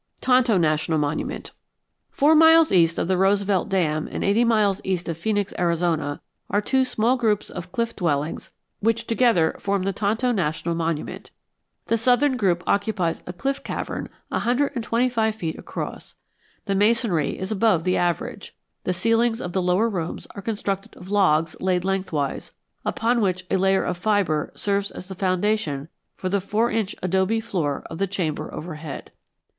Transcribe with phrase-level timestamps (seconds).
[0.19, 1.51] TONTO NATIONAL MONUMENT
[2.09, 6.59] Four miles east of the Roosevelt Dam and eighty miles east of Phoenix, Arizona, are
[6.59, 11.29] two small groups of cliff dwellings which together form the Tonto National Monument.
[11.85, 16.15] The southern group occupies a cliff cavern a hundred and twenty five feet across.
[16.65, 18.55] The masonry is above the average.
[18.85, 23.57] The ceilings of the lower rooms are constructed of logs laid lengthwise, upon which a
[23.59, 28.07] layer of fibre serves as the foundation for the four inch adobe floor of the
[28.07, 29.11] chamber overhead.